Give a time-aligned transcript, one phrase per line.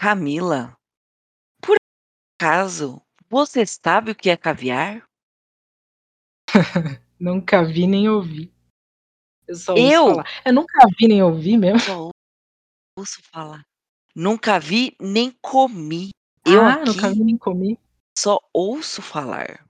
[0.00, 0.76] Camila,
[1.60, 1.74] por
[2.40, 5.04] acaso, você sabe o que é caviar?
[7.18, 8.54] Nunca vi nem ouvi.
[9.48, 10.06] Eu só ouço Eu?
[10.06, 10.42] falar.
[10.44, 11.80] Eu nunca vi nem ouvi mesmo.
[11.80, 12.10] Só
[12.96, 13.66] ouço falar.
[14.14, 16.10] Nunca vi nem comi.
[16.46, 17.76] Eu Ah, nunca aqui vi nem comi.
[18.16, 19.68] só ouço falar.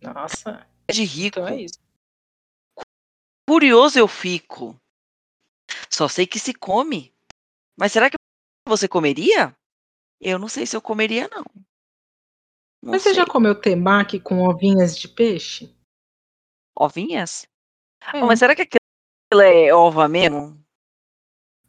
[0.00, 1.38] Nossa, É de rico.
[1.40, 1.78] então é isso.
[3.46, 4.74] Curioso eu fico.
[5.90, 7.12] Só sei que se come.
[7.78, 8.16] Mas será que
[8.66, 9.54] você comeria?
[10.20, 11.44] Eu não sei se eu comeria, não.
[12.82, 15.74] Não Mas você já comeu temaki com ovinhas de peixe?
[16.74, 17.46] Ovinhas?
[18.12, 20.62] É, Oh, mas será que aquilo é ova mesmo?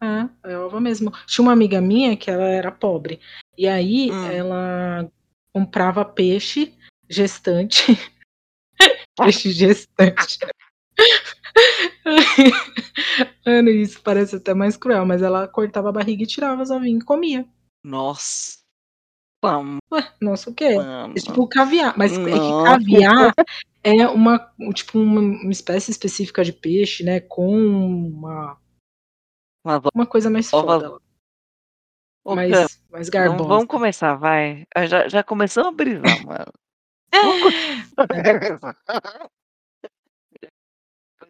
[0.01, 1.11] é, é ova mesmo.
[1.25, 3.19] Tinha uma amiga minha que ela era pobre.
[3.57, 4.25] E aí Hum.
[4.25, 5.11] ela
[5.53, 6.77] comprava peixe
[7.09, 7.83] gestante.
[9.17, 10.39] peixe gestante.
[13.45, 17.01] Mano, isso parece até mais cruel, mas ela cortava a barriga e tirava as ovinhas
[17.01, 17.47] e comia.
[17.83, 18.59] Nossa.
[19.91, 20.75] Ué, nossa, o quê?
[20.75, 22.63] É tipo caviar, mas é que Não.
[22.63, 23.33] caviar
[23.83, 27.19] é uma, tipo, uma, uma espécie específica de peixe, né?
[27.19, 28.57] Com uma,
[29.63, 30.97] vamos- uma coisa mais foda,
[32.23, 33.47] Ô, mais, mais garbosa.
[33.47, 34.65] vamos começar, vai.
[34.75, 36.51] Ah, Já, já começamos a brisar, mano.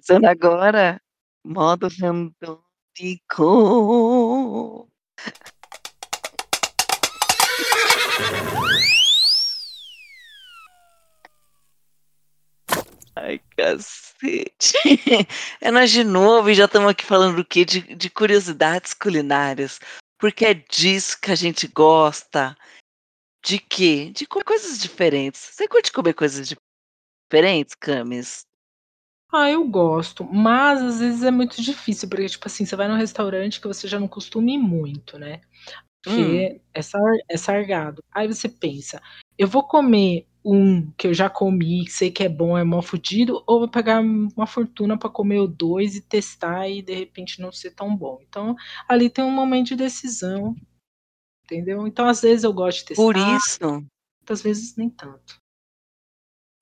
[0.05, 1.01] co- Começando agora,
[1.43, 2.61] modo randômico.
[13.15, 14.73] Ai, cacete.
[15.61, 17.63] É nós de novo e já estamos aqui falando do quê?
[17.65, 19.79] De, de curiosidades culinárias.
[20.19, 22.55] Porque é disso que a gente gosta.
[23.43, 24.11] De quê?
[24.11, 25.41] De comer coisas diferentes.
[25.41, 26.57] Você curte comer coisas di-
[27.31, 28.45] diferentes, Camis?
[29.37, 32.95] Ah, eu gosto, mas às vezes é muito difícil, porque, tipo assim, você vai num
[32.97, 35.41] restaurante que você já não costuma ir muito, né?
[36.03, 38.03] Porque é, sar- é sargado.
[38.11, 39.01] Aí você pensa,
[39.37, 43.43] eu vou comer um que eu já comi, sei que é bom, é mó fudido,
[43.47, 47.51] ou vou pagar uma fortuna pra comer o dois e testar e de repente não
[47.51, 48.19] ser tão bom.
[48.27, 48.55] Então,
[48.87, 50.55] ali tem um momento de decisão,
[51.45, 51.87] entendeu?
[51.87, 53.59] Então, às vezes eu gosto de testar, Por isso.
[54.21, 55.44] outras vezes nem tanto.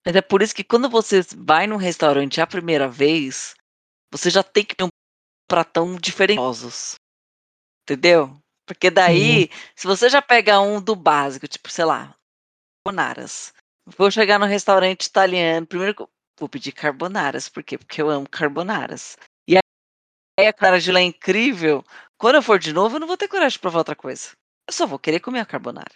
[0.06, 3.56] Mas é por isso que quando você vai num restaurante a primeira vez,
[4.12, 4.90] você já tem que ter um
[5.48, 6.96] pratão diferentosos.
[7.84, 8.38] Entendeu?
[8.66, 12.16] Porque daí, se você já pegar um do básico, tipo, sei lá,
[12.86, 13.54] carbonaras.
[13.98, 16.10] Vou chegar no restaurante italiano, primeiro
[16.40, 17.50] vou pedir carbonaras.
[17.50, 17.78] Por quê?
[17.78, 19.18] Porque eu amo carbonaras.
[19.48, 19.58] E
[20.40, 21.84] aí a clara de lá é incrível.
[22.18, 24.32] Quando eu for de novo, eu não vou ter coragem de provar outra coisa.
[24.68, 25.94] Eu só vou querer comer a carbonara.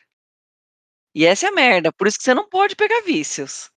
[1.16, 1.91] E essa é a merda.
[1.91, 3.69] Por isso que você não pode pegar vícios.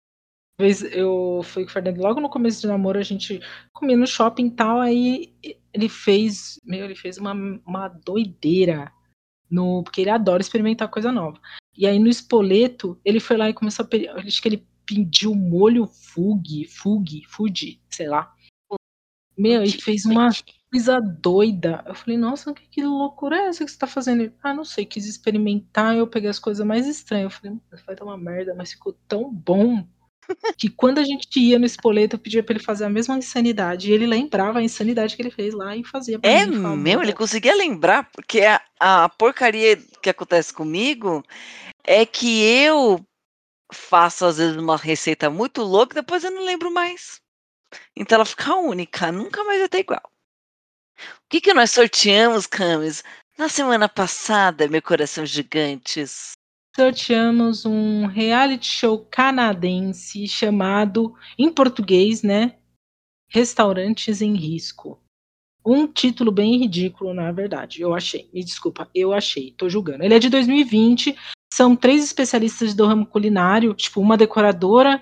[0.60, 3.40] Uma vez eu fui com o Fernando, logo no começo de namoro, a gente
[3.72, 5.34] comia no shopping e tal, aí
[5.72, 7.32] ele fez, meu, ele fez uma,
[7.64, 8.92] uma doideira,
[9.50, 11.40] no, porque ele adora experimentar coisa nova.
[11.74, 15.86] E aí no espoleto, ele foi lá e começou a acho que ele pediu molho
[15.86, 18.30] fugi, fugi, fugi, sei lá.
[19.38, 20.28] Meu, e fez uma
[20.70, 21.82] coisa doida.
[21.86, 24.24] Eu falei, nossa, que, que loucura é essa que você tá fazendo?
[24.24, 27.32] Ele, ah, não sei, quis experimentar, eu peguei as coisas mais estranhas.
[27.32, 29.88] Eu falei, vai dar uma merda, mas ficou tão bom
[30.56, 33.90] que quando a gente ia no espoleto, eu pedia pra ele fazer a mesma insanidade.
[33.90, 36.52] E ele lembrava a insanidade que ele fez lá e fazia pra É mim.
[36.52, 37.02] Falava, mesmo?
[37.02, 41.22] Ele "Bom, conseguia lembrar, porque a, a porcaria que acontece comigo
[41.84, 43.04] é que eu
[43.72, 47.20] faço, às vezes, uma receita muito louca, depois eu não lembro mais.
[47.96, 50.02] Então ela fica única, nunca mais vai ter igual.
[51.24, 53.02] O que, que nós sorteamos, Camis,
[53.38, 56.32] na semana passada, meu coração gigantes?
[56.74, 62.56] Sorteamos um reality show canadense chamado, em português, né?
[63.28, 65.00] Restaurantes em Risco.
[65.64, 67.82] Um título bem ridículo, na verdade.
[67.82, 68.30] Eu achei.
[68.32, 69.52] Me desculpa, eu achei.
[69.52, 70.02] Tô julgando.
[70.02, 71.16] Ele é de 2020.
[71.52, 75.00] São três especialistas do ramo culinário, tipo uma decoradora,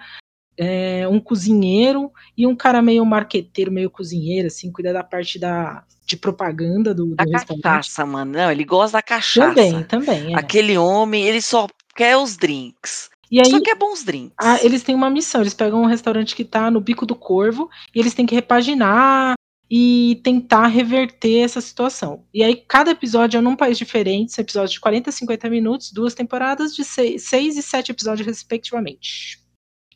[0.58, 5.84] é, um cozinheiro e um cara meio marqueteiro, meio cozinheiro, assim, cuida da parte da,
[6.04, 7.62] de propaganda do, do Da restaurante.
[7.62, 8.32] cachaça, mano.
[8.32, 9.54] Não, ele gosta da cachaça.
[9.54, 10.34] Também, também.
[10.34, 10.38] É.
[10.38, 13.08] Aquele homem, ele só quer os drinks.
[13.30, 14.34] E aí, Só quer bons drinks.
[14.40, 17.68] Ah, eles têm uma missão, eles pegam um restaurante que tá no bico do corvo
[17.94, 19.34] e eles têm que repaginar
[19.70, 22.24] e tentar reverter essa situação.
[22.32, 25.92] E aí cada episódio é num país diferente, são episódios de 40 a 50 minutos,
[25.92, 29.46] duas temporadas de 6 e 7 episódios respectivamente.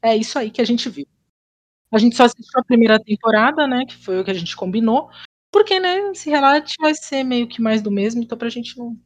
[0.03, 1.07] É isso aí que a gente viu.
[1.93, 5.11] A gente só assistiu a primeira temporada, né, que foi o que a gente combinou,
[5.53, 8.97] porque, né, esse reality vai ser meio que mais do mesmo, então pra gente não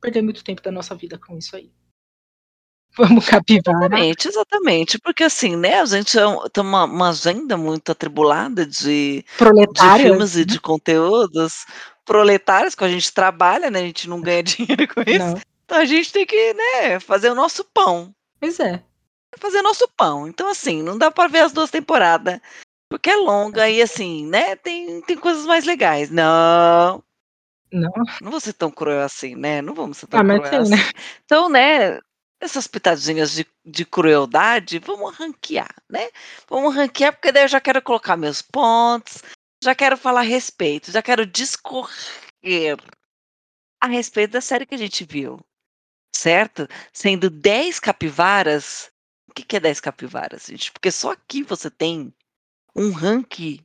[0.00, 1.70] perder muito tempo da nossa vida com isso aí.
[2.96, 3.76] Vamos capivara.
[3.86, 4.98] Exatamente, exatamente.
[4.98, 10.02] Porque assim, né, a gente é um- tem uma, uma agenda muito atribulada de, de
[10.02, 10.44] filmes e né?
[10.44, 11.66] de conteúdos.
[12.04, 13.78] proletários, que a gente trabalha, né?
[13.78, 15.18] A gente não ganha dinheiro com isso.
[15.18, 15.40] Não.
[15.64, 18.12] Então a gente tem que, né, fazer o nosso pão.
[18.40, 18.82] Pois é.
[19.38, 20.26] Fazer nosso pão.
[20.26, 22.40] Então, assim, não dá para ver as duas temporadas.
[22.90, 24.56] Porque é longa e assim, né?
[24.56, 26.10] Tem, tem coisas mais legais.
[26.10, 27.02] Não.
[27.72, 27.92] Não.
[28.20, 29.62] Não vou ser tão cruel assim, né?
[29.62, 30.70] Não vamos ser tão ah, cruel assim.
[30.72, 30.76] Né?
[31.24, 32.00] Então, né?
[32.40, 36.08] Essas pitadinhas de, de crueldade, vamos ranquear, né?
[36.48, 39.22] Vamos ranquear, porque daí eu já quero colocar meus pontos,
[39.62, 41.92] já quero falar a respeito, já quero discorrer
[43.80, 45.38] a respeito da série que a gente viu.
[46.16, 46.66] Certo?
[46.92, 48.89] Sendo 10 capivaras.
[49.30, 50.72] O que, que é 10 capivaras, gente?
[50.72, 52.12] Porque só aqui você tem
[52.74, 53.64] um ranking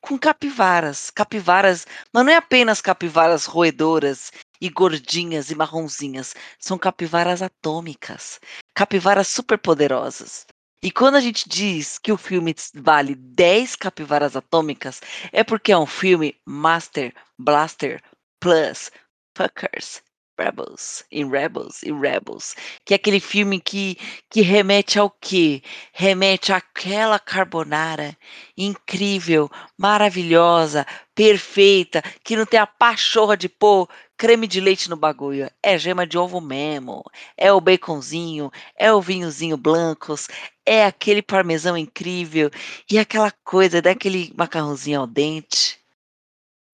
[0.00, 1.10] com capivaras.
[1.10, 6.34] Capivaras, mas não é apenas capivaras roedoras e gordinhas e marronzinhas.
[6.58, 8.40] São capivaras atômicas.
[8.74, 10.46] Capivaras superpoderosas.
[10.82, 15.02] E quando a gente diz que o filme vale 10 capivaras atômicas,
[15.32, 18.02] é porque é um filme Master Blaster
[18.40, 18.90] Plus
[19.36, 20.02] Fuckers
[20.38, 22.54] Rebels, em Rebels, e Rebels,
[22.84, 23.96] que é aquele filme que,
[24.30, 25.62] que remete ao quê?
[25.92, 28.16] Remete àquela carbonara
[28.56, 35.50] incrível, maravilhosa, perfeita, que não tem a pachorra de pôr creme de leite no bagulho.
[35.62, 37.02] É gema de ovo mesmo,
[37.36, 40.28] é o baconzinho, é o vinhozinho blancos,
[40.64, 42.50] é aquele parmesão incrível
[42.90, 45.80] e aquela coisa daquele macarrãozinho ao dente,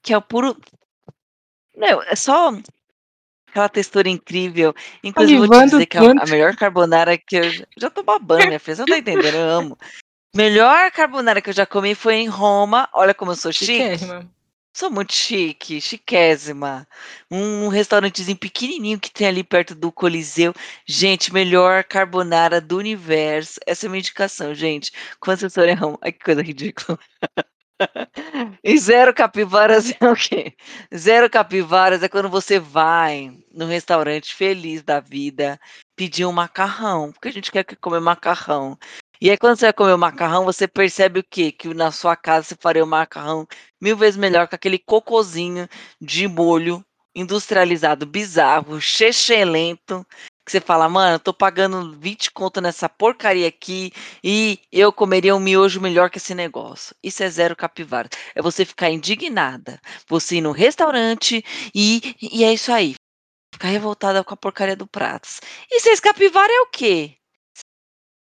[0.03, 0.57] que é o puro...
[1.77, 2.53] Não, é só
[3.55, 4.75] aquela textura incrível.
[5.03, 7.45] Inclusive, vou te dizer que a, a melhor carbonara que eu.
[7.79, 8.75] Já tô babando, minha filha.
[8.75, 9.37] Você não tá entendendo?
[9.37, 9.79] Eu amo.
[10.35, 12.89] Melhor carbonara que eu já comi foi em Roma.
[12.93, 13.97] Olha como eu sou chique.
[13.97, 14.29] Chiquérrima.
[14.77, 16.85] Sou muito chique, chiquésima.
[17.31, 20.53] Um, um restaurantezinho pequenininho que tem ali perto do Coliseu.
[20.85, 23.61] Gente, melhor carbonara do universo.
[23.65, 24.91] Essa é a minha indicação, gente.
[25.21, 25.97] Quando vocês forem Roma.
[26.03, 26.99] Ai, que coisa ridícula.
[28.63, 30.55] E zero capivaras é o quê?
[30.95, 35.61] Zero capivaras é quando você vai no restaurante feliz da vida
[35.97, 38.79] pedir um macarrão, porque a gente quer comer macarrão.
[39.21, 41.53] E aí, quando você vai comer o macarrão, você percebe o quê?
[41.53, 43.47] Que na sua casa você faria o macarrão
[43.81, 45.69] mil vezes melhor com aquele cocozinho
[46.01, 46.85] de molho
[47.15, 50.05] industrializado bizarro, chechelento,
[50.45, 53.93] que você fala, mano, eu tô pagando 20 conto nessa porcaria aqui
[54.23, 56.95] e eu comeria um miojo melhor que esse negócio.
[57.03, 58.09] Isso é zero capivara.
[58.35, 61.43] É você ficar indignada, você ir no restaurante
[61.75, 62.95] e, e é isso aí.
[63.55, 65.41] Ficar revoltada com a porcaria do pratos.
[65.71, 67.17] E seis capivara é o quê?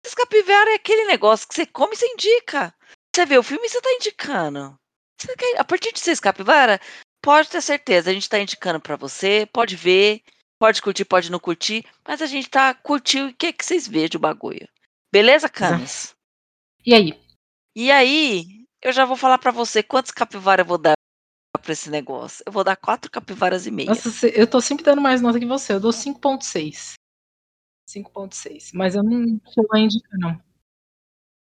[0.06, 2.76] Seis capivara é aquele negócio que você come e você indica.
[3.16, 4.78] Você vê o filme e você tá indicando.
[5.20, 6.80] Você quer, a partir de seis capivara,
[7.22, 10.22] pode ter certeza, a gente tá indicando para você, pode ver,
[10.60, 14.18] Pode curtir, pode não curtir, mas a gente tá curtindo e quer que vocês vejam
[14.18, 14.68] o bagulho.
[15.12, 16.16] Beleza, Camis?
[16.86, 17.20] E aí?
[17.76, 20.94] E aí, eu já vou falar para você quantos capivaras eu vou dar
[21.62, 22.44] pra esse negócio.
[22.46, 23.90] Eu vou dar quatro capivaras e meia.
[23.90, 25.74] Nossa, eu tô sempre dando mais nota que você.
[25.74, 26.94] Eu dou 5.6.
[27.90, 28.72] 5.6.
[28.74, 30.40] Mas eu não sou a indicar, não.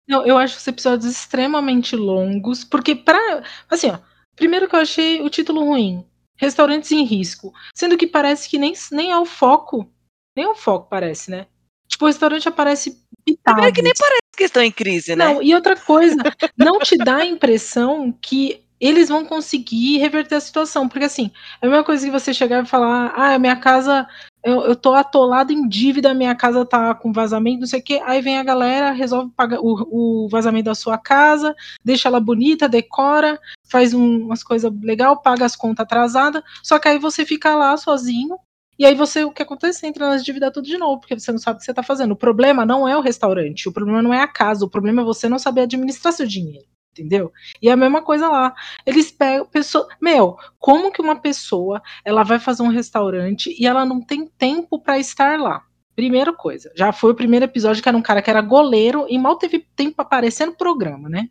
[0.08, 3.44] Não, eu acho os episódios extremamente longos, porque pra.
[3.70, 4.00] Assim, ó.
[4.36, 6.08] Primeiro que eu achei o título ruim
[6.38, 7.54] restaurantes em risco.
[7.76, 9.92] Sendo que parece que nem, nem é o foco.
[10.36, 11.48] Nem é o foco, parece, né?
[11.88, 13.64] Tipo, o restaurante aparece pitado.
[13.64, 15.26] É que nem parece que estão em crise, né?
[15.26, 16.18] Não, e outra coisa,
[16.56, 20.88] não te dá a impressão que eles vão conseguir reverter a situação.
[20.88, 21.32] Porque assim,
[21.62, 24.08] é a mesma coisa que você chegar e falar, ah, minha casa,
[24.48, 28.02] eu, eu tô atolado em dívida, minha casa tá com vazamento, não sei o quê.
[28.06, 32.70] Aí vem a galera, resolve pagar o, o vazamento da sua casa, deixa ela bonita,
[32.70, 33.38] decora,
[33.70, 36.42] faz um, umas coisas legal, paga as contas atrasadas.
[36.64, 38.40] Só que aí você fica lá sozinho.
[38.80, 39.86] E aí você, o que acontece?
[39.86, 42.12] entra nas dívidas tudo de novo, porque você não sabe o que você está fazendo.
[42.12, 45.06] O problema não é o restaurante, o problema não é a casa, o problema é
[45.06, 46.66] você não saber administrar seu dinheiro
[47.02, 47.32] entendeu?
[47.62, 48.54] E é a mesma coisa lá.
[48.86, 53.86] Eles pegam pessoa, meu, como que uma pessoa ela vai fazer um restaurante e ela
[53.86, 55.64] não tem tempo para estar lá?
[55.96, 59.18] Primeira coisa, já foi o primeiro episódio que era um cara que era goleiro e
[59.18, 61.30] mal teve tempo para aparecer no programa, né?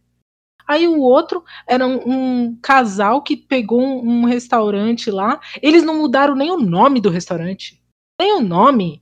[0.67, 5.41] Aí o outro era um, um casal que pegou um, um restaurante lá.
[5.63, 7.81] Eles não mudaram nem o nome do restaurante.
[8.21, 9.01] Nem o nome.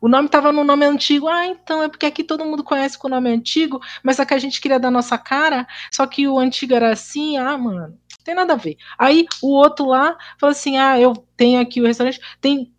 [0.00, 1.28] O nome estava no nome antigo.
[1.28, 4.34] Ah, então é porque aqui todo mundo conhece com o nome antigo, mas só que
[4.34, 7.36] a gente queria dar nossa cara, só que o antigo era assim.
[7.36, 8.76] Ah, mano, não tem nada a ver.
[8.98, 12.72] Aí o outro lá falou assim: ah, eu tenho aqui o restaurante, tem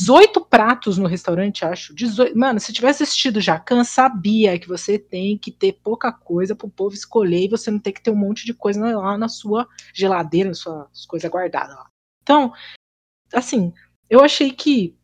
[0.00, 1.94] 18 pratos no restaurante, acho.
[1.94, 2.36] 18.
[2.38, 6.94] Mano, se tivesse assistido Jacan, sabia que você tem que ter pouca coisa pro povo
[6.94, 10.48] escolher e você não tem que ter um monte de coisa lá na sua geladeira,
[10.48, 11.90] nas suas coisas guardadas lá.
[12.22, 12.52] Então,
[13.32, 13.72] assim,
[14.08, 14.97] eu achei que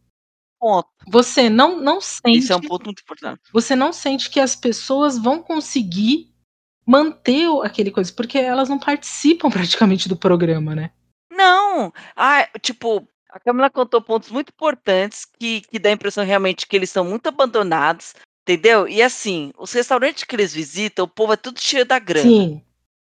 [0.65, 0.89] ponto.
[1.07, 2.39] Você não, não sente.
[2.39, 3.43] Isso é um ponto muito importante.
[3.53, 6.33] Você não sente que as pessoas vão conseguir
[6.87, 10.91] manter aquele coisa, porque elas não participam praticamente do programa, né?
[11.31, 16.67] Não, ah, tipo, a Camila contou pontos muito importantes que que dá a impressão realmente
[16.67, 18.89] que eles são muito abandonados, entendeu?
[18.89, 22.27] E assim, os restaurantes que eles visitam, o povo é tudo cheio da grana.
[22.27, 22.63] Sim.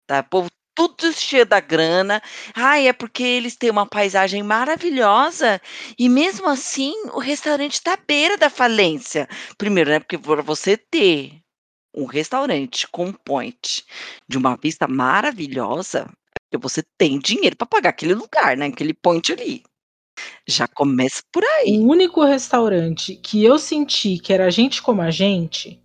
[0.06, 2.22] Tá, o povo tudo cheio da grana.
[2.54, 5.60] Ai, é porque eles têm uma paisagem maravilhosa
[5.98, 9.26] e mesmo assim o restaurante tá à beira da falência.
[9.56, 11.40] Primeiro, né, porque para você ter
[11.94, 13.84] um restaurante com point
[14.28, 16.06] de uma vista maravilhosa,
[16.52, 19.62] é você tem dinheiro para pagar aquele lugar, né, aquele point ali.
[20.46, 21.78] Já começa por aí.
[21.78, 25.82] O único restaurante que eu senti que era gente como a gente,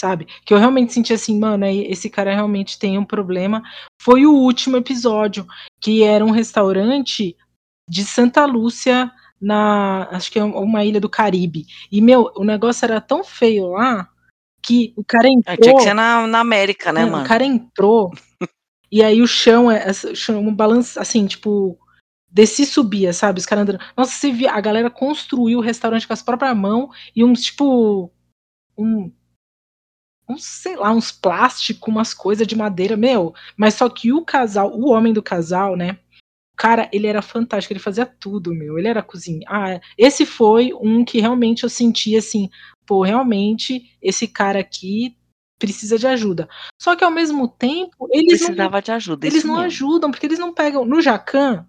[0.00, 3.62] sabe, que eu realmente senti assim: "Mano, esse cara realmente tem um problema",
[4.02, 5.46] foi o último episódio,
[5.80, 7.36] que era um restaurante
[7.88, 11.66] de Santa Lúcia, na acho que é uma ilha do Caribe.
[11.92, 14.08] E, meu, o negócio era tão feio lá,
[14.62, 17.24] que o cara É, tinha que ser entrou na na América, né, o mano.
[17.24, 18.10] cara entrou,
[18.92, 21.78] e aí o chão é essa chão balança assim, tipo,
[22.30, 23.80] descia e subia, sabe, os cara andando.
[23.96, 28.12] Nossa, você via a galera construiu o restaurante com as própria mão e uns tipo,
[28.78, 29.12] um
[30.30, 34.72] uns, sei lá, uns plástico, umas coisa de madeira, meu, mas só que o casal,
[34.72, 35.98] o homem do casal, né,
[36.54, 39.40] o cara, ele era fantástico, ele fazia tudo, meu, ele era cozinha.
[39.48, 42.50] Ah, esse foi um que realmente eu senti assim:
[42.86, 45.16] "Pô, realmente esse cara aqui
[45.58, 46.48] precisa de ajuda".
[46.80, 49.66] Só que ao mesmo tempo, eles não Precisava de ajuda, eles não mesmo.
[49.66, 50.84] ajudam, porque eles não pegam.
[50.84, 51.66] No Jacan,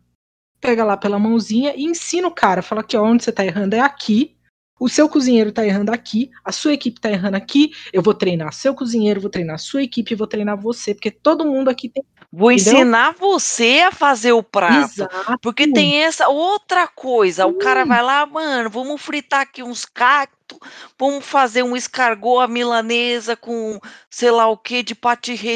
[0.62, 3.76] pega lá pela mãozinha e ensina o cara, fala: "Aqui ó, onde você tá errando
[3.76, 4.36] é aqui,
[4.82, 8.52] o seu cozinheiro tá errando aqui, a sua equipe tá errando aqui, eu vou treinar
[8.52, 12.04] seu cozinheiro, vou treinar sua equipe e vou treinar você, porque todo mundo aqui tem"
[12.34, 12.80] Vou entendeu?
[12.80, 15.06] ensinar você a fazer o prato,
[15.42, 15.74] porque Exato.
[15.74, 17.90] tem essa outra coisa, o cara Sim.
[17.90, 20.58] vai lá: "Mano, vamos fritar aqui uns cacto,
[20.98, 24.96] vamos fazer um escargot à milanesa com sei lá o quê de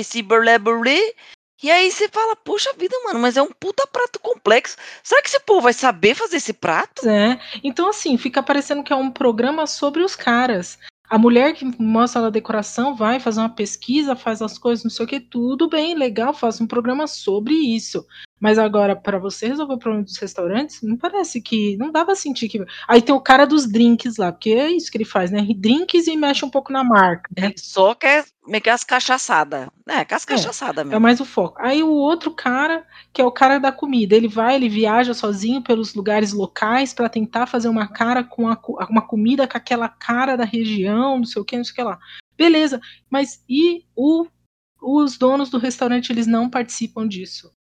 [0.04, 1.00] si blé blé",
[1.64, 5.30] e aí você fala: "Poxa vida, mano, mas é um puta prato complexo, será que
[5.30, 7.08] esse povo vai saber fazer esse prato?".
[7.08, 7.40] É.
[7.64, 10.78] Então assim, fica parecendo que é um programa sobre os caras.
[11.10, 15.06] A mulher que mostra a decoração vai fazer uma pesquisa, faz as coisas, não sei
[15.06, 18.04] o quê, tudo bem, legal, faça um programa sobre isso.
[18.46, 22.48] Mas agora pra você resolver o problema dos restaurantes, não parece que não pra sentir
[22.48, 25.44] que aí tem o cara dos drinks lá, porque é isso que ele faz, né,
[25.58, 27.48] drinks e mexe um pouco na marca, né.
[27.48, 29.72] Ele só quer meter as cachaçada.
[29.90, 31.00] É, as É, cachaçada é mesmo.
[31.00, 31.58] mais o foco.
[31.60, 35.64] Aí o outro cara, que é o cara da comida, ele vai, ele viaja sozinho
[35.64, 40.36] pelos lugares locais pra tentar fazer uma cara com a uma comida com aquela cara
[40.36, 41.98] da região, não sei o quê, não sei o que lá.
[42.38, 44.28] Beleza, mas e o
[44.88, 47.52] os donos do restaurante, eles não participam disso.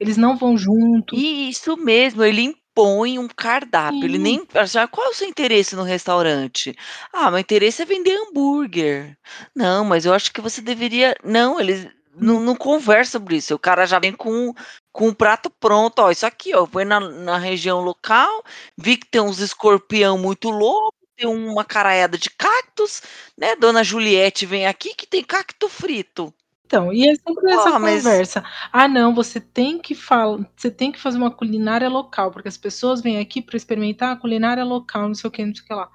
[0.00, 1.24] Eles não vão junto.
[1.50, 4.18] Isso mesmo, ele impõe um cardápio, ele Sim.
[4.18, 6.74] nem já qual é o seu interesse no restaurante?
[7.12, 9.16] "Ah, meu interesse é vender hambúrguer".
[9.54, 11.86] "Não, mas eu acho que você deveria" não, eles
[12.20, 12.40] não Hum.
[12.40, 14.52] não conversa sobre isso, o cara já vem com
[14.92, 18.42] com o prato pronto: "Ó, isso aqui ó, foi na na região local,
[18.76, 23.02] vi que tem uns escorpião muito louco, tem uma caraiada de cactos,
[23.38, 26.34] né, dona Juliette vem aqui que tem cacto frito".
[26.66, 30.70] Então, e é sempre essa Porra, mas conversa: "Ah não, você tem que fal você
[30.70, 34.64] tem que fazer uma culinária local, porque as pessoas vêm aqui pra experimentar a culinária
[34.64, 35.90] local, não sei o quê, não sei o que lá".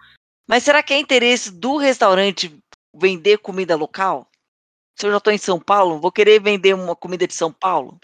[0.48, 2.56] Mas será que é interesse do restaurante
[2.96, 4.28] vender comida local?
[4.98, 7.98] Se eu já tô em São Paulo, vou querer vender uma comida de São Paulo?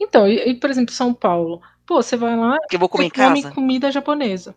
[0.00, 3.04] Então, e e por exemplo, São Paulo, pô, você vai lá, Que eu vou comer
[3.06, 3.54] em come casa?
[3.54, 4.54] comida japonesa.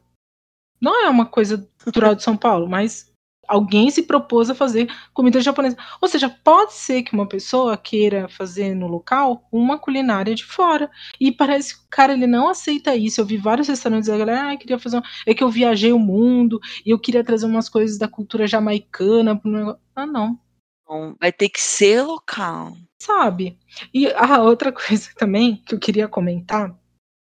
[0.81, 3.12] Não é uma coisa cultural de São Paulo, mas
[3.47, 5.77] alguém se propôs a fazer comida japonesa.
[6.01, 10.89] Ou seja, pode ser que uma pessoa queira fazer no local uma culinária de fora.
[11.19, 13.21] E parece que o cara ele não aceita isso.
[13.21, 15.99] Eu vi vários restaurantes, a galera: "Ai, queria fazer uma é que eu viajei o
[15.99, 20.39] mundo e eu queria trazer umas coisas da cultura jamaicana para o nego" ah não.
[20.89, 22.73] Não, vai ter que ser local.
[23.01, 23.57] Sabe.
[23.93, 26.73] E a outra coisa também que eu queria comentar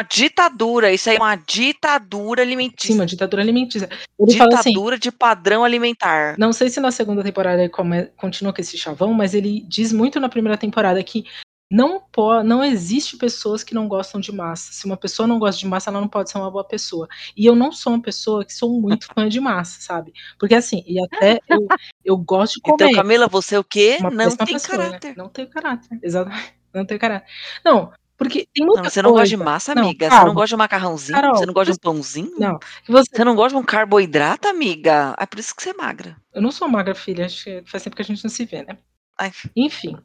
[0.02, 2.42] ditadura, isso aí é uma ditadura
[2.86, 3.06] Sim, uma alimentícia.
[3.06, 3.88] ditadura alimentícia.
[4.18, 6.38] Ele assim Ditadura de padrão alimentar.
[6.38, 9.92] não sei se na 2ª temporada ele come continua com esse chavão, mas ele diz
[9.92, 11.24] muito na 1ª temporada que
[11.70, 12.02] não
[12.44, 14.72] não existe pessoas que não gostam de massa.
[14.72, 17.08] Se uma pessoa não gosta de massa, ela não pode ser uma boa pessoa.
[17.36, 20.12] E eu não sou uma pessoa que sou muito fã de massa, sabe.
[20.38, 21.72] Porque assim, e até eu
[22.04, 22.92] eu gosto de Então, comer.
[22.92, 23.98] Camila, você é o quê?
[24.00, 25.00] Uma Não tem pessoa, né.
[25.00, 25.16] caráter.
[25.16, 27.26] Não tenho caráter, exatamente, não tenho caráter.
[27.64, 27.92] Não,
[28.22, 30.10] porque tem Não, muita você não gosta de coisa massa, não, amiga?
[30.10, 31.16] Você não gosta de um macarrãozinho?
[31.16, 32.30] Você Carol, não gosta de um pãozinho?
[32.38, 35.14] não, você Você não gosta de um carboidrato, amiga?
[35.18, 36.16] É por isso que você é magra.
[36.32, 38.62] Eu não sou magra, filha, acho que faz tempo que a gente não se vê,
[38.62, 38.78] né.
[39.18, 39.30] Ai.
[39.56, 39.96] Enfim,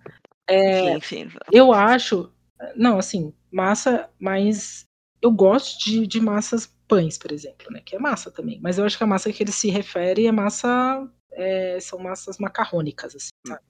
[0.69, 1.29] Enfim, eh, enfim.
[1.51, 2.31] eu acho
[2.75, 4.85] não, assim, massa mas
[5.21, 8.85] eu gosto de de massas pães, por exemplo, né, que é massa também, mas eu
[8.85, 13.29] acho que a massa que ele se refere é massa, eh, são massas macarrônicas, assim,
[13.47, 13.61] sabe.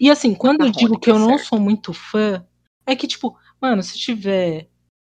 [0.00, 1.48] E assim, quando eu digo que eu não certo.
[1.48, 2.44] sou muito fã,
[2.86, 4.68] é que tipo, mano, se tiver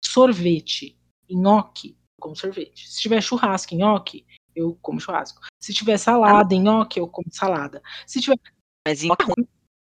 [0.03, 0.99] sorvete,
[1.31, 2.89] nhoque, eu como sorvete.
[2.89, 4.25] Se tiver churrasco, nhoque,
[4.57, 5.41] eu como churrasco.
[5.63, 7.83] Se tiver salada, nhoque, eu como salada.
[8.07, 8.39] Se tiver.
[8.87, 9.25] Mas nhoque,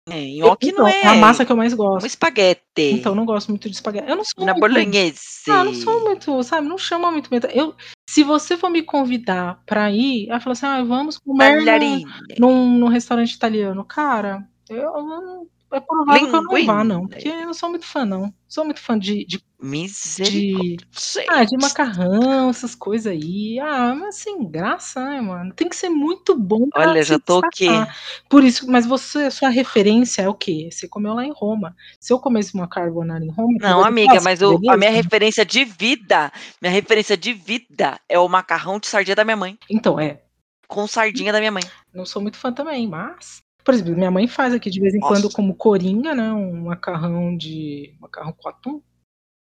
[0.10, 1.02] é, nhoque então, não é.
[1.02, 2.04] É a massa que eu mais gosto.
[2.04, 2.64] Um espaguete.
[2.78, 4.10] Então, não gosto muito de espaguete.
[4.10, 4.62] Eu não sou Na muito.
[4.68, 5.50] bolognese.
[5.50, 6.68] Ah, não sou muito, sabe?
[6.68, 7.30] Não chama muito.
[7.30, 7.76] minha- Eu,
[8.10, 12.04] se você for me convidar pra ir, aí fala assim, ah, vamos comer num,
[12.40, 13.86] num, num restaurante italiano.
[13.86, 17.08] Cara, eu, eu não- é provável que eu não vá, não.
[17.08, 18.34] Porque eu não sou muito fã, não.
[18.48, 20.88] Sou muito fã de, de, Misericórdia.
[21.30, 23.60] ah, de macarrão, essas coisas aí.
[23.60, 25.54] Ah, mas sem graça, né, mano?
[25.54, 27.66] Tem que ser muito bom pra Olha, já tô aqui.
[27.68, 27.98] destacar.
[28.30, 30.70] Por isso, mas você, sua referência é o quê?
[30.72, 31.76] Você comeu lá em Roma.
[32.00, 35.46] Se eu comesse uma carbonara em Roma, Não, eu amiga, mas o- a minha referência
[35.46, 36.32] de vida,
[36.62, 39.58] minha referência de vida é o macarrão de sardinha da minha mãe.
[39.70, 40.22] Então, é.
[40.68, 41.64] Com sardinha da minha mãe.
[41.94, 43.42] Não sou muito fã também, mas.
[43.68, 45.36] Por exemplo, minha mãe faz aqui de vez em quando Nossa.
[45.36, 46.32] como coringa, né?
[46.32, 47.98] Um macarrão de.
[48.00, 48.82] macarrão com atum.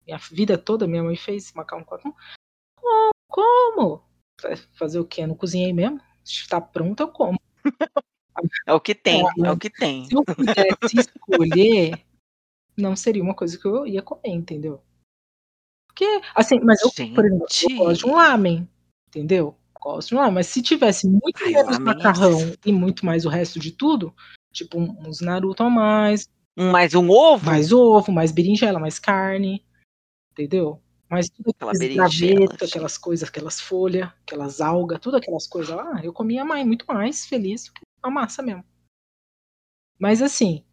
[0.05, 2.13] Minha vida toda minha mãe fez macarrão com atum.
[2.75, 3.13] Como?
[3.29, 4.03] Como?
[4.73, 5.21] Fazer o quê?
[5.21, 6.01] Eu não cozinhei mesmo?
[6.25, 7.39] Se tá pronto, eu como.
[8.67, 10.05] É o que tem, É, é o que tem.
[10.05, 12.05] Se eu pudesse escolher,
[12.75, 14.83] não seria uma coisa que eu ia comer, entendeu?
[15.87, 18.67] Porque, assim, mas eu, por exemplo, eu gosto de um lamen,
[19.07, 19.55] entendeu?
[19.81, 24.15] Gosto mas se tivesse muito Ai, menos macarrão e muito mais o resto de tudo,
[24.53, 27.43] tipo uns Naruto a mais, mais um ovo?
[27.43, 29.65] mais ovo, mais berinjela, mais carne,
[30.31, 30.79] entendeu?
[31.09, 32.63] Mas tudo Aquela gente.
[32.63, 37.25] aquelas coisas, aquelas folhas, aquelas algas, tudo aquelas coisas lá, eu comia mais, muito mais
[37.25, 38.63] feliz do que a massa mesmo.
[39.99, 40.63] Mas assim,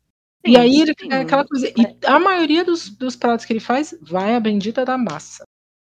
[0.44, 1.10] e Sim, aí ele- sim.
[1.10, 4.84] é aquela coisa, e a maioria dos, dos pratos que ele faz vai a bendita
[4.84, 5.44] da massa.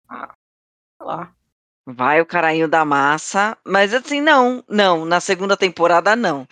[0.08, 0.32] Ah,
[1.00, 1.35] lá.
[1.88, 6.47] Vai o caralho da massa, mas assim, não, não, na segunda temporada não.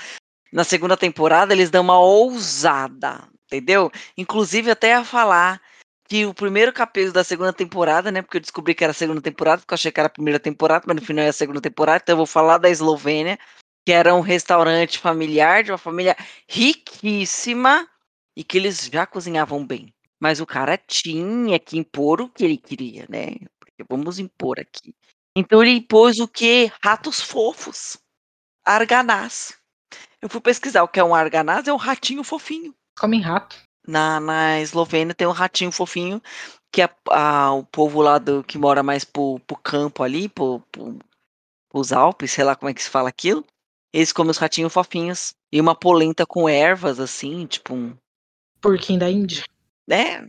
[0.52, 3.90] Na segunda temporada eles dão uma ousada, entendeu?
[4.16, 5.60] Inclusive até a falar
[6.08, 9.20] que o primeiro capítulo da segunda temporada, né, porque eu descobri que era a segunda
[9.20, 11.60] temporada, porque eu achei que era a primeira temporada, mas no final é a segunda
[11.60, 13.38] temporada, então eu vou falar da Eslovênia,
[13.84, 16.16] que era um restaurante familiar de uma família
[16.48, 17.88] riquíssima
[18.36, 19.92] e que eles já cozinhavam bem.
[20.20, 23.32] Mas o cara tinha que impor o que ele queria, né?
[23.58, 24.94] Porque vamos impor aqui.
[25.36, 26.70] Então ele impôs o quê?
[26.82, 27.96] Ratos fofos.
[28.64, 29.56] Arganaz.
[30.22, 32.74] Eu fui pesquisar o que é um arganaz, é um ratinho fofinho.
[32.98, 33.56] Comem rato.
[33.86, 36.22] Na, na Eslovênia tem um ratinho fofinho,
[36.72, 40.60] que é a- o povo lá do, que mora mais pro, pro campo ali, pro,
[40.72, 40.98] pro,
[41.68, 43.44] pros Alpes, sei lá como é que se fala aquilo.
[43.92, 45.34] Eles comem os ratinhos fofinhos.
[45.52, 47.94] E uma polenta com ervas, assim, tipo um.
[48.60, 49.44] Porquinho da Índia.
[49.86, 50.26] né?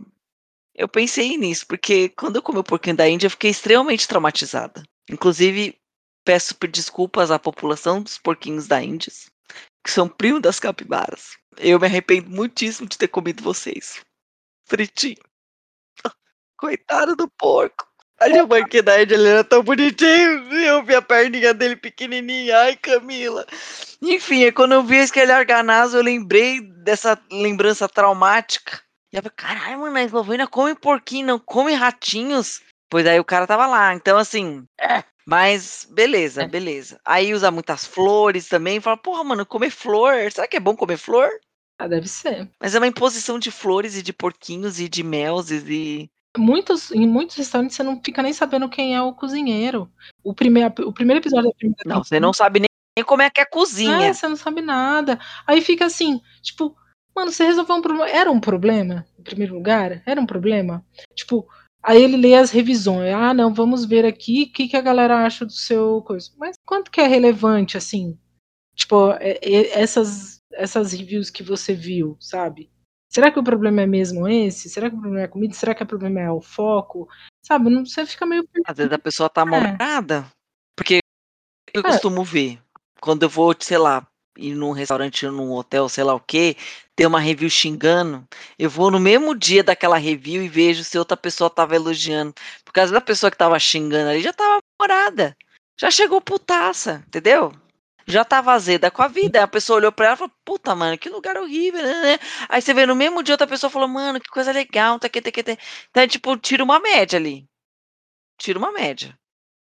[0.76, 4.84] Eu pensei nisso, porque quando eu comi o porquinho da Índia, eu fiquei extremamente traumatizada.
[5.10, 5.78] Inclusive,
[6.24, 9.12] peço pe- desculpas à população dos porquinhos da Índia,
[9.84, 11.38] que são primo das capibaras.
[11.58, 14.02] Eu me arrependo muitíssimo de ter comido vocês.
[14.68, 15.22] Fritinho.
[16.58, 17.88] Coitado do porco.
[18.22, 20.52] Olha o porquinho da Índia, ele era tão bonitinho.
[20.54, 22.58] Eu vi a perninha dele pequenininha.
[22.60, 23.46] Ai, Camila.
[24.02, 28.82] Enfim, é quando eu vi aquele arganazo, eu lembrei dessa lembrança traumática.
[29.12, 32.62] E eu falei, caralho, mano, a Eslovênia come porquinho, não come ratinhos.
[32.96, 33.94] Pois aí o cara tava lá.
[33.94, 34.66] Então, assim.
[34.80, 36.48] é, Mas, beleza, É.
[36.48, 36.98] beleza.
[37.04, 38.80] Aí usa muitas flores também.
[38.80, 40.32] Fala, porra, mano, comer flor.
[40.32, 41.28] Será que é bom comer flor?
[41.78, 42.50] Ah, deve ser.
[42.58, 46.10] Mas é uma imposição de flores e de porquinhos e de melzes e.
[46.38, 49.92] Muitos, em muitos restaurantes você não fica nem sabendo quem é o cozinheiro.
[50.24, 53.30] O primeiro, o primeiro episódio da primeira Não, você não sabe nem nem como é
[53.30, 54.08] que é a cozinha.
[54.08, 55.20] É, você não sabe nada.
[55.46, 56.74] Aí fica assim, tipo,
[57.14, 58.10] mano, você resolveu um problema.
[58.10, 60.02] Era um problema, em primeiro lugar?
[60.06, 60.82] Era um problema?
[61.14, 61.46] Tipo,
[61.86, 63.14] aí ele lê as revisões.
[63.14, 66.32] Ah, não, vamos ver aqui o que, que a galera acha do seu coisa.
[66.38, 68.18] Mas quanto que é relevante, assim?
[68.76, 72.70] Tipo, é- é- essas, essas reviews que você viu, sabe?
[73.10, 74.70] Será que o problema é mesmo esse?
[74.70, 75.54] Será que o problema é a comida?
[75.54, 77.08] Será que o problema é o foco?
[77.46, 80.26] Sabe, não, você fica meio Às vezes a pessoa tá mal-humorada.
[80.76, 81.00] Porque
[81.74, 81.84] eu É.
[81.84, 82.60] costumo ver.
[83.00, 84.06] Quando eu vou, sei lá,
[84.38, 86.56] ir num restaurante, num hotel, sei lá o quê,
[86.96, 91.18] ter uma review xingando, eu vou no mesmo dia daquela review e vejo se outra
[91.18, 92.34] pessoa tava elogiando.
[92.64, 95.36] Porque às vezes a pessoa que tava xingando ali já tava morada.
[95.78, 97.52] Já chegou putaça, entendeu?
[98.08, 99.44] Já tava azeda com a vida.
[99.44, 102.02] A pessoa olhou pra ela e falou, puta, mano, que lugar horrível, né?
[102.02, 105.10] né?" Aí você vê no mesmo dia outra pessoa falou, mano, que coisa legal, tá,
[105.10, 105.58] que, tá, que, tá.
[105.90, 107.46] Então, é tipo, tira uma média ali.
[108.38, 109.18] Tira uma média.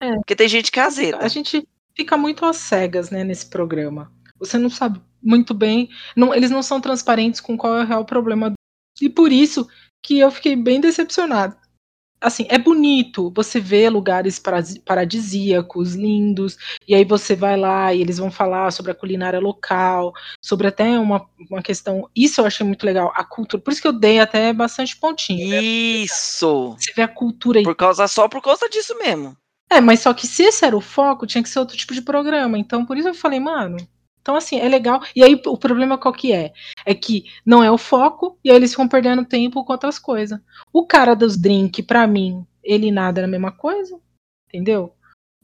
[0.01, 0.13] É.
[0.15, 1.19] Porque tem gente que é azeda.
[1.21, 4.14] A gente fica muito às cegas, né, nesse programa.
[4.39, 8.05] Você não sabe muito bem, não, eles não são transparentes com qual é o real
[8.05, 8.53] problema.
[9.01, 9.67] E por isso
[10.03, 11.57] que eu fiquei bem decepcionado.
[12.21, 13.31] assim, é bonito.
[13.35, 14.41] Você vê lugares
[14.85, 20.13] paradisíacos, lindos, e aí você vai lá e eles vão falar sobre a culinária local,
[20.41, 22.09] sobre até uma, uma questão.
[22.15, 23.61] Isso eu achei muito legal, a cultura.
[23.61, 25.49] Por isso que eu dei até bastante pontinho.
[25.49, 25.61] Né?
[25.61, 26.75] Isso!
[26.79, 27.63] Você vê a cultura aí.
[27.63, 29.35] Por causa só por causa disso mesmo.
[29.69, 32.01] É, mas só que se esse era o foco, tinha que ser outro tipo de
[32.01, 32.57] programa.
[32.57, 33.77] Então, por isso eu falei, mano,
[34.25, 35.03] então, assim, é legal.
[35.15, 36.51] E aí, o problema qual que é?
[36.83, 40.39] É que não é o foco, e aí eles ficam perdendo tempo com outras coisas.
[40.73, 43.99] O cara dos drink, pra mim, ele nada na mesma coisa,
[44.47, 44.95] entendeu?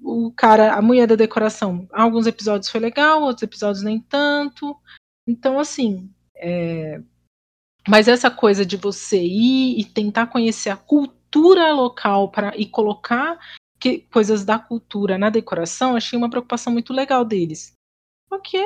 [0.01, 4.75] O cara, a mulher da decoração, alguns episódios foi legal, outros episódios nem tanto.
[5.27, 6.99] Então, assim, é...
[7.87, 13.37] mas essa coisa de você ir e tentar conhecer a cultura local para e colocar
[13.79, 17.79] que, coisas da cultura na decoração, achei uma preocupação muito legal deles.
[18.31, 18.57] Porque,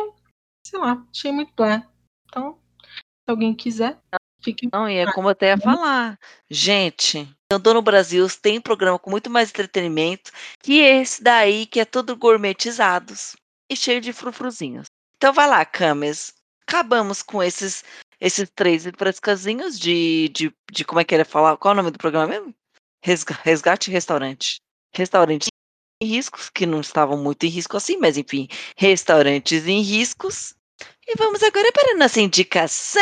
[0.63, 1.84] sei lá, achei muito blé.
[2.28, 2.60] Então,
[2.93, 3.99] se alguém quiser,
[4.43, 4.69] fique.
[4.71, 6.19] Não, e é como eu até ia falar.
[6.47, 11.86] Gente, andou no Brasil, tem programa com muito mais entretenimento que esse daí, que é
[11.86, 13.36] todo gourmetizados
[13.67, 14.86] e cheio de frufruzinhos.
[15.17, 16.32] Então vai lá, Camis.
[16.67, 17.84] Acabamos com esses
[18.21, 21.58] esses três frescazinhos de, de, de como é que ele falar?
[21.58, 22.56] Qual é o nome do programa mesmo?
[23.43, 24.58] Resgate Restaurante.
[24.93, 25.47] Restaurante
[26.01, 30.55] em riscos, que não estavam muito em risco assim, mas enfim, restaurantes em riscos.
[31.08, 32.99] E vamos agora para a nossa indicação.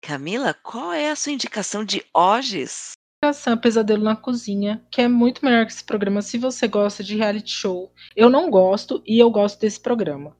[0.00, 2.64] Camila, qual é a sua indicação de hoje?
[3.22, 7.16] Indicação Pesadelo na Cozinha, que é muito melhor que esse programa se você gosta de
[7.16, 7.92] reality show.
[8.16, 10.34] Eu não gosto e eu gosto desse programa.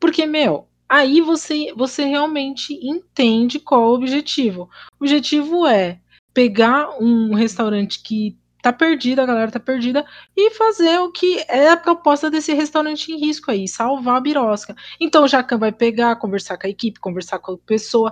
[0.00, 4.68] Porque, meu, aí você, você realmente entende qual é o objetivo.
[4.98, 6.00] O objetivo é
[6.34, 8.36] pegar um restaurante que
[8.66, 10.04] tá perdida, a galera tá perdida,
[10.36, 14.74] e fazer o que é a proposta desse restaurante em risco aí, salvar a birosca.
[15.00, 18.10] Então o Jacan vai pegar, conversar com a equipe, conversar com a pessoa.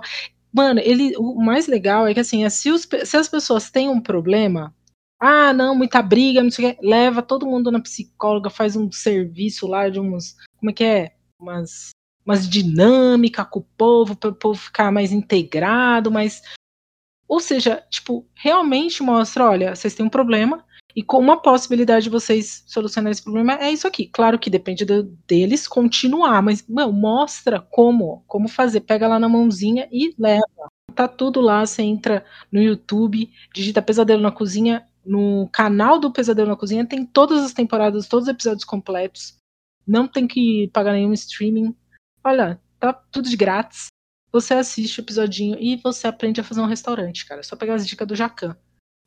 [0.53, 3.89] Mano, ele, o mais legal é que assim, é, se, os, se as pessoas têm
[3.89, 4.73] um problema,
[5.19, 8.89] ah, não, muita briga, não sei o que, leva todo mundo na psicóloga, faz um
[8.89, 11.15] serviço lá de uns, como é que é?
[11.37, 11.89] Umas,
[12.25, 16.41] umas dinâmica com o povo, para o povo ficar mais integrado, mais
[17.27, 20.63] ou seja, tipo, realmente mostra, olha, vocês têm um problema
[20.95, 24.07] e com uma possibilidade de vocês solucionar esse problema é isso aqui.
[24.07, 28.81] Claro que depende do, deles continuar, mas meu, mostra como, como fazer.
[28.81, 30.69] Pega lá na mãozinha e leva.
[30.93, 36.49] Tá tudo lá, você entra no YouTube, digita Pesadelo na Cozinha, no canal do Pesadelo
[36.49, 39.35] na Cozinha tem todas as temporadas, todos os episódios completos.
[39.85, 41.75] Não tem que pagar nenhum streaming.
[42.23, 43.87] Olha, tá tudo de grátis
[44.35, 47.39] você assiste o episodinho e você aprende a fazer um restaurante, cara.
[47.39, 48.55] É só pegar as dicas do Jacan.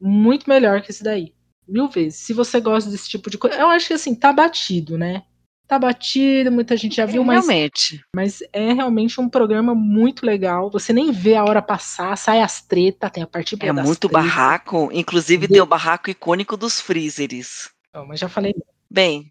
[0.01, 1.35] Muito melhor que esse daí.
[1.67, 2.21] Mil vezes.
[2.21, 3.57] Se você gosta desse tipo de coisa.
[3.57, 5.25] Eu acho que assim, tá batido, né?
[5.67, 7.47] Tá batido, muita gente já viu, é, mas.
[7.47, 8.03] Realmente.
[8.17, 10.71] Mas é realmente um programa muito legal.
[10.71, 14.89] Você nem vê a hora passar, sai as tretas, tem a parte É muito barraco.
[14.95, 17.69] Inclusive, tem o barraco icônico dos freezers.
[17.95, 18.55] Oh, mas já falei.
[18.91, 19.31] Bem,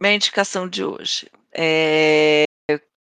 [0.00, 1.28] minha indicação de hoje.
[1.52, 2.46] É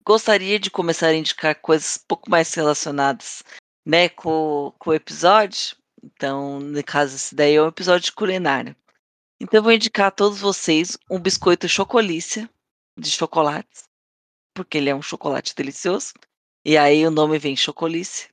[0.07, 3.42] gostaria de começar a indicar coisas um pouco mais relacionadas
[3.85, 5.77] né, com, com o episódio.
[6.03, 8.77] Então, no caso, esse daí é um episódio de culinária.
[9.40, 12.49] Então, eu vou indicar a todos vocês um biscoito chocolícia
[12.97, 13.83] de chocolates,
[14.55, 16.14] porque ele é um chocolate delicioso.
[16.64, 18.29] E aí o nome vem chocolícia.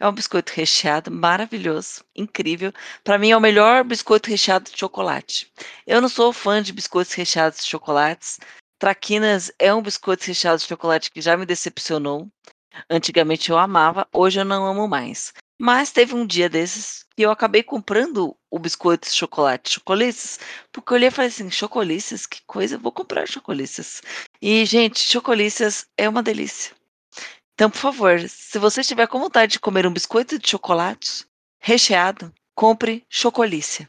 [0.00, 2.72] É um biscoito recheado maravilhoso, incrível.
[3.02, 5.52] Para mim é o melhor biscoito recheado de chocolate.
[5.84, 8.38] Eu não sou fã de biscoitos recheados de chocolates,
[8.78, 12.28] Traquinas é um biscoito recheado de chocolate que já me decepcionou.
[12.88, 15.32] Antigamente eu amava, hoje eu não amo mais.
[15.60, 20.38] Mas teve um dia desses que eu acabei comprando o biscoito de chocolate, chocolices,
[20.70, 24.00] porque eu olhei e falei assim, chocolices, que coisa, vou comprar chocolices.
[24.40, 26.72] E, gente, chocolices é uma delícia.
[27.54, 31.26] Então, por favor, se você estiver com vontade de comer um biscoito de chocolate
[31.60, 33.88] recheado, compre chocolice.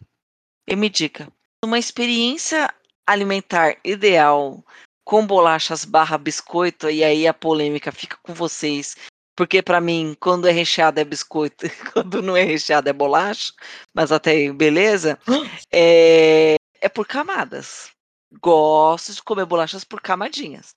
[0.68, 1.32] E me diga,
[1.64, 2.74] uma experiência
[3.12, 4.64] alimentar ideal
[5.04, 8.96] com bolachas barra biscoito, e aí a polêmica fica com vocês.
[9.36, 13.52] Porque para mim, quando é recheado é biscoito, quando não é recheado é bolacha,
[13.94, 15.18] mas até aí, beleza,
[15.74, 17.90] é, é por camadas.
[18.40, 20.76] Gosto de comer bolachas por camadinhas.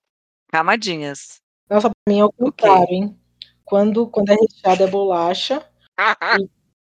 [0.51, 1.42] Camadinhas.
[1.68, 2.97] Nossa, pra mim é o contrário, okay.
[2.97, 3.21] hein?
[3.64, 5.68] Quando, quando é recheado é bolacha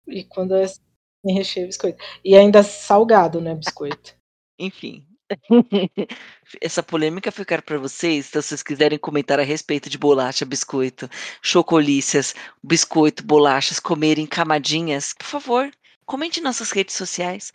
[0.08, 2.04] e, e, quando é sem recheio é biscoito.
[2.24, 4.16] E ainda salgado, né, biscoito.
[4.58, 5.06] Enfim,
[6.62, 11.10] essa polêmica ficar para vocês, então se vocês quiserem comentar a respeito de bolacha, biscoito,
[11.42, 15.72] chocolícias, biscoito, bolachas, comerem camadinhas, por favor,
[16.06, 17.52] comente em nossas redes sociais,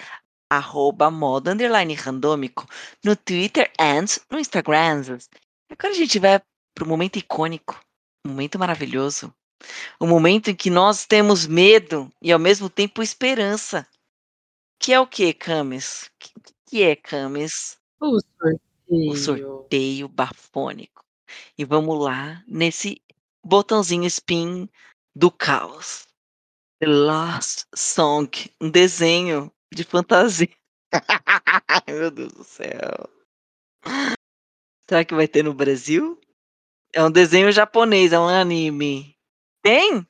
[0.50, 2.66] arroba underline randômico,
[3.04, 5.02] no Twitter e no Instagram.
[5.70, 6.40] Agora a gente vai
[6.74, 7.80] para o momento icônico,
[8.26, 9.32] um momento maravilhoso,
[10.00, 13.86] O momento em que nós temos medo e ao mesmo tempo esperança.
[14.80, 16.10] Que é o que, Camis?
[16.70, 17.76] Que é, Camis?
[18.00, 19.10] O sorteio.
[19.10, 21.04] O sorteio bafônico.
[21.58, 23.02] E vamos lá nesse
[23.44, 24.68] botãozinho spin
[25.12, 26.06] do caos.
[26.78, 28.30] The Last Song,
[28.60, 30.48] um desenho de fantasia.
[31.88, 33.10] Meu Deus do céu.
[34.88, 36.20] Será que vai ter no Brasil?
[36.94, 39.16] É um desenho japonês, é um anime.
[39.60, 40.06] Tem?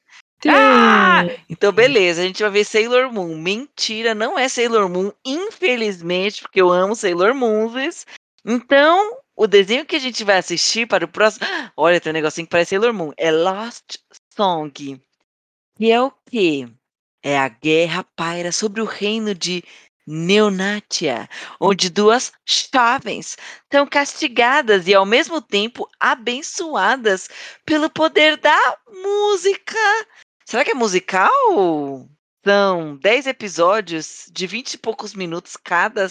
[0.48, 1.22] Ah!
[1.48, 3.37] Então, beleza, a gente vai ver Sailor Moon.
[3.37, 8.07] Mentira, não é Sailor Moon, infelizmente, porque eu amo Sailor Moons.
[8.44, 11.46] Então, o desenho que a gente vai assistir para o próximo.
[11.76, 13.12] Olha, tem um negocinho que parece Sailor Moon.
[13.16, 13.96] É Lost
[14.35, 15.00] Song.
[15.76, 16.68] Que é o quê?
[17.22, 19.62] É a guerra paira sobre o reino de
[20.07, 21.29] Neonatia,
[21.61, 23.37] onde duas jovens
[23.72, 27.29] são castigadas e ao mesmo tempo abençoadas
[27.64, 29.79] pelo poder da música.
[30.50, 31.30] Será que é musical?
[32.44, 36.08] São 10 episódios de 20 e poucos minutos cada.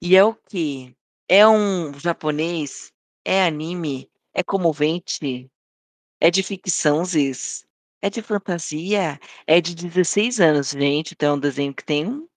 [0.00, 0.94] E é o que?
[1.28, 2.92] É um japonês?
[3.24, 4.08] É anime?
[4.32, 5.50] É comovente?
[6.20, 7.66] É de ficção, Ziz?
[8.00, 9.18] É de fantasia?
[9.44, 11.14] É de 16 anos, gente.
[11.14, 12.28] Então é um desenho que tem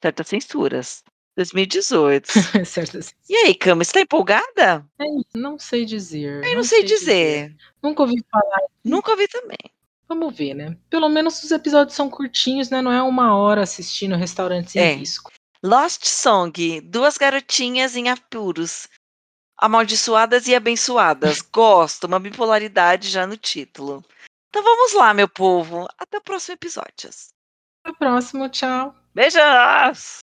[0.00, 1.02] certas censuras.
[1.36, 2.28] 2018.
[2.64, 3.12] Certas.
[3.28, 4.88] E aí, Cama, você tá empolgada?
[5.00, 5.04] É
[5.36, 6.44] não sei dizer.
[6.44, 7.56] Eu não, sei, dizer.
[7.82, 8.62] Nunca ouvi falar.
[8.84, 9.73] Nunca ouvi também.
[10.08, 10.76] Vamos ver, né?
[10.90, 12.82] Pelo menos os episódios são curtinhos, né?
[12.82, 14.92] Não é uma hora assistindo restaurantes É.
[14.92, 15.30] em risco.
[15.62, 18.86] Lost Song, duas garotinhas em apuros.
[19.56, 21.40] Amaldiçoadas e abençoadas.
[21.50, 24.04] Gosto, uma bipolaridade já no título.
[24.50, 25.86] Então vamos lá, meu povo.
[25.98, 27.08] Até o próximo episódio.
[27.82, 28.94] Até o próximo, tchau.
[29.14, 30.18] Beijos!